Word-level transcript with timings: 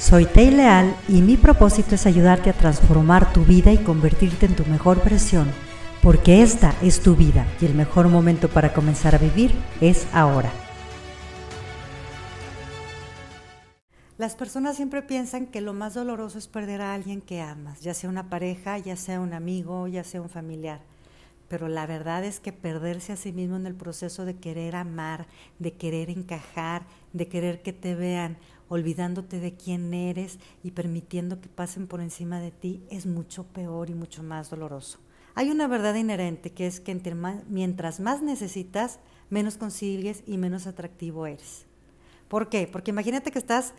Soy 0.00 0.24
Tei 0.24 0.50
Leal 0.50 0.96
y 1.08 1.20
mi 1.20 1.36
propósito 1.36 1.94
es 1.94 2.06
ayudarte 2.06 2.48
a 2.48 2.54
transformar 2.54 3.34
tu 3.34 3.44
vida 3.44 3.70
y 3.70 3.76
convertirte 3.76 4.46
en 4.46 4.56
tu 4.56 4.64
mejor 4.64 5.04
versión, 5.04 5.52
porque 6.02 6.42
esta 6.42 6.74
es 6.80 7.02
tu 7.02 7.16
vida 7.16 7.46
y 7.60 7.66
el 7.66 7.74
mejor 7.74 8.08
momento 8.08 8.48
para 8.48 8.72
comenzar 8.72 9.14
a 9.14 9.18
vivir 9.18 9.52
es 9.82 10.06
ahora. 10.14 10.50
Las 14.16 14.36
personas 14.36 14.76
siempre 14.76 15.02
piensan 15.02 15.46
que 15.46 15.60
lo 15.60 15.74
más 15.74 15.92
doloroso 15.92 16.38
es 16.38 16.48
perder 16.48 16.80
a 16.80 16.94
alguien 16.94 17.20
que 17.20 17.42
amas, 17.42 17.82
ya 17.82 17.92
sea 17.92 18.08
una 18.08 18.30
pareja, 18.30 18.78
ya 18.78 18.96
sea 18.96 19.20
un 19.20 19.34
amigo, 19.34 19.86
ya 19.86 20.02
sea 20.02 20.22
un 20.22 20.30
familiar. 20.30 20.80
Pero 21.48 21.68
la 21.68 21.86
verdad 21.86 22.24
es 22.24 22.40
que 22.40 22.52
perderse 22.52 23.12
a 23.12 23.16
sí 23.16 23.32
mismo 23.32 23.56
en 23.56 23.66
el 23.66 23.74
proceso 23.74 24.24
de 24.24 24.36
querer 24.36 24.76
amar, 24.76 25.26
de 25.58 25.72
querer 25.72 26.08
encajar, 26.08 26.84
de 27.12 27.26
querer 27.28 27.60
que 27.60 27.72
te 27.72 27.96
vean, 27.96 28.38
olvidándote 28.70 29.40
de 29.40 29.54
quién 29.54 29.92
eres 29.92 30.38
y 30.62 30.70
permitiendo 30.70 31.40
que 31.40 31.48
pasen 31.48 31.88
por 31.88 32.00
encima 32.00 32.40
de 32.40 32.52
ti, 32.52 32.82
es 32.88 33.04
mucho 33.04 33.44
peor 33.44 33.90
y 33.90 33.94
mucho 33.94 34.22
más 34.22 34.48
doloroso. 34.48 35.00
Hay 35.34 35.50
una 35.50 35.66
verdad 35.66 35.96
inherente 35.96 36.52
que 36.52 36.66
es 36.66 36.80
que 36.80 36.94
mientras 37.48 38.00
más 38.00 38.22
necesitas, 38.22 39.00
menos 39.28 39.58
consigues 39.58 40.22
y 40.24 40.38
menos 40.38 40.66
atractivo 40.66 41.26
eres. 41.26 41.66
¿Por 42.28 42.48
qué? 42.48 42.68
Porque 42.70 42.92
imagínate 42.92 43.32
que 43.32 43.40
estás 43.40 43.74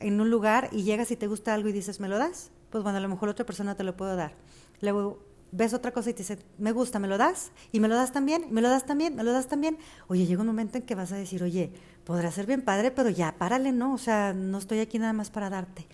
en 0.00 0.20
un 0.20 0.28
lugar 0.28 0.68
y 0.72 0.82
llegas 0.82 1.12
y 1.12 1.16
te 1.16 1.28
gusta 1.28 1.54
algo 1.54 1.68
y 1.68 1.72
dices, 1.72 2.00
¿me 2.00 2.08
lo 2.08 2.18
das? 2.18 2.50
Pues 2.70 2.82
bueno, 2.82 2.98
a 2.98 3.00
lo 3.00 3.08
mejor 3.08 3.28
otra 3.28 3.46
persona 3.46 3.76
te 3.76 3.84
lo 3.84 3.96
puedo 3.96 4.16
dar. 4.16 4.34
Luego 4.80 5.22
ves 5.52 5.74
otra 5.74 5.92
cosa 5.92 6.10
y 6.10 6.14
te 6.14 6.20
dice, 6.20 6.38
me 6.58 6.72
gusta, 6.72 6.98
¿me 6.98 7.06
lo 7.06 7.18
das? 7.18 7.52
Y 7.70 7.78
me 7.78 7.86
lo 7.86 7.94
das 7.94 8.10
también, 8.10 8.46
me 8.50 8.62
lo 8.62 8.70
das 8.70 8.86
también, 8.86 9.14
me 9.14 9.22
lo 9.22 9.32
das 9.32 9.46
también. 9.46 9.78
Oye, 10.08 10.26
llega 10.26 10.40
un 10.40 10.46
momento 10.46 10.78
en 10.78 10.84
que 10.84 10.94
vas 10.94 11.12
a 11.12 11.16
decir, 11.16 11.42
oye, 11.42 11.72
podrá 12.04 12.32
ser 12.32 12.46
bien 12.46 12.62
padre, 12.62 12.90
pero 12.90 13.10
ya, 13.10 13.36
párale, 13.38 13.70
¿no? 13.70 13.92
O 13.92 13.98
sea, 13.98 14.32
no 14.32 14.58
estoy 14.58 14.80
aquí 14.80 14.98
nada 14.98 15.12
más 15.12 15.30
para 15.30 15.50
darte. 15.50 15.86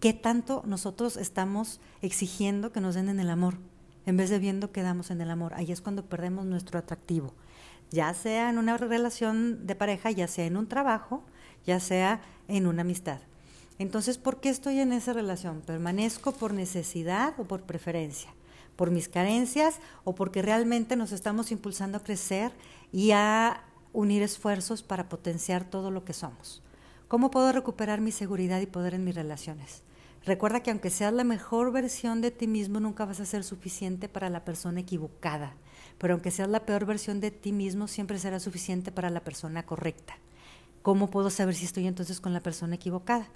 ¿Qué 0.00 0.12
tanto 0.12 0.62
nosotros 0.66 1.16
estamos 1.16 1.80
exigiendo 2.02 2.72
que 2.72 2.80
nos 2.80 2.94
den 2.94 3.08
en 3.08 3.20
el 3.20 3.30
amor? 3.30 3.58
En 4.06 4.16
vez 4.16 4.30
de 4.30 4.38
viendo 4.38 4.72
que 4.72 4.82
damos 4.82 5.10
en 5.10 5.20
el 5.20 5.30
amor. 5.30 5.54
Ahí 5.54 5.70
es 5.70 5.80
cuando 5.80 6.04
perdemos 6.04 6.44
nuestro 6.44 6.78
atractivo. 6.78 7.34
Ya 7.90 8.12
sea 8.12 8.50
en 8.50 8.58
una 8.58 8.76
relación 8.76 9.66
de 9.66 9.74
pareja, 9.74 10.10
ya 10.10 10.26
sea 10.26 10.46
en 10.46 10.56
un 10.56 10.68
trabajo, 10.68 11.22
ya 11.64 11.80
sea 11.80 12.20
en 12.48 12.66
una 12.66 12.82
amistad. 12.82 13.20
Entonces, 13.78 14.18
¿por 14.18 14.40
qué 14.40 14.48
estoy 14.48 14.80
en 14.80 14.92
esa 14.92 15.12
relación? 15.12 15.60
¿Permanezco 15.60 16.32
por 16.32 16.52
necesidad 16.52 17.34
o 17.38 17.44
por 17.44 17.62
preferencia? 17.62 18.30
por 18.76 18.90
mis 18.90 19.08
carencias 19.08 19.76
o 20.04 20.14
porque 20.14 20.42
realmente 20.42 20.96
nos 20.96 21.12
estamos 21.12 21.52
impulsando 21.52 21.98
a 21.98 22.02
crecer 22.02 22.52
y 22.92 23.12
a 23.12 23.64
unir 23.92 24.22
esfuerzos 24.22 24.82
para 24.82 25.08
potenciar 25.08 25.64
todo 25.64 25.90
lo 25.90 26.04
que 26.04 26.12
somos. 26.12 26.62
¿Cómo 27.08 27.30
puedo 27.30 27.52
recuperar 27.52 28.00
mi 28.00 28.10
seguridad 28.10 28.60
y 28.60 28.66
poder 28.66 28.94
en 28.94 29.04
mis 29.04 29.14
relaciones? 29.14 29.82
Recuerda 30.24 30.60
que 30.60 30.70
aunque 30.70 30.90
seas 30.90 31.12
la 31.12 31.22
mejor 31.22 31.70
versión 31.70 32.20
de 32.22 32.30
ti 32.30 32.46
mismo, 32.46 32.80
nunca 32.80 33.04
vas 33.04 33.20
a 33.20 33.26
ser 33.26 33.44
suficiente 33.44 34.08
para 34.08 34.30
la 34.30 34.44
persona 34.44 34.80
equivocada. 34.80 35.54
Pero 35.98 36.14
aunque 36.14 36.30
seas 36.30 36.48
la 36.48 36.64
peor 36.64 36.86
versión 36.86 37.20
de 37.20 37.30
ti 37.30 37.52
mismo, 37.52 37.88
siempre 37.88 38.18
será 38.18 38.40
suficiente 38.40 38.90
para 38.90 39.10
la 39.10 39.20
persona 39.20 39.64
correcta. 39.64 40.14
¿Cómo 40.82 41.10
puedo 41.10 41.28
saber 41.28 41.54
si 41.54 41.66
estoy 41.66 41.86
entonces 41.86 42.20
con 42.20 42.32
la 42.32 42.40
persona 42.40 42.74
equivocada? 42.74 43.28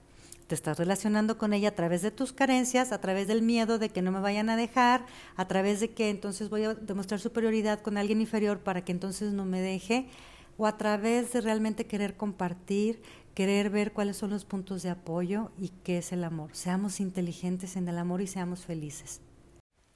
Te 0.48 0.54
estás 0.54 0.78
relacionando 0.78 1.36
con 1.36 1.52
ella 1.52 1.68
a 1.68 1.74
través 1.74 2.00
de 2.02 2.10
tus 2.10 2.32
carencias, 2.32 2.90
a 2.90 3.00
través 3.00 3.28
del 3.28 3.42
miedo 3.42 3.78
de 3.78 3.90
que 3.90 4.02
no 4.02 4.10
me 4.10 4.18
vayan 4.18 4.48
a 4.48 4.56
dejar, 4.56 5.04
a 5.36 5.46
través 5.46 5.78
de 5.78 5.90
que 5.90 6.08
entonces 6.08 6.48
voy 6.48 6.64
a 6.64 6.74
demostrar 6.74 7.20
superioridad 7.20 7.80
con 7.80 7.98
alguien 7.98 8.20
inferior 8.20 8.58
para 8.60 8.82
que 8.82 8.92
entonces 8.92 9.32
no 9.32 9.44
me 9.44 9.60
deje, 9.60 10.08
o 10.56 10.66
a 10.66 10.78
través 10.78 11.32
de 11.32 11.42
realmente 11.42 11.86
querer 11.86 12.16
compartir, 12.16 13.02
querer 13.34 13.70
ver 13.70 13.92
cuáles 13.92 14.16
son 14.16 14.30
los 14.30 14.46
puntos 14.46 14.82
de 14.82 14.90
apoyo 14.90 15.52
y 15.58 15.68
qué 15.84 15.98
es 15.98 16.12
el 16.12 16.24
amor. 16.24 16.50
Seamos 16.54 16.98
inteligentes 16.98 17.76
en 17.76 17.86
el 17.86 17.98
amor 17.98 18.22
y 18.22 18.26
seamos 18.26 18.64
felices. 18.64 19.20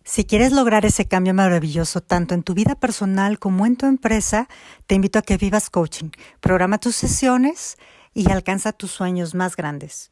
Si 0.04 0.24
quieres 0.24 0.52
lograr 0.52 0.84
ese 0.84 1.06
cambio 1.06 1.32
maravilloso 1.32 2.02
tanto 2.02 2.34
en 2.34 2.42
tu 2.42 2.54
vida 2.54 2.74
personal 2.74 3.38
como 3.38 3.66
en 3.66 3.76
tu 3.76 3.86
empresa, 3.86 4.48
te 4.86 4.96
invito 4.96 5.18
a 5.18 5.22
que 5.22 5.38
vivas 5.38 5.70
coaching. 5.70 6.10
Programa 6.40 6.78
tus 6.78 6.94
sesiones 6.94 7.78
y 8.12 8.30
alcanza 8.30 8.72
tus 8.72 8.90
sueños 8.90 9.34
más 9.34 9.56
grandes. 9.56 10.11